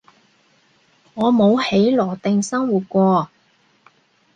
[1.13, 3.29] 你冇喺羅定生活過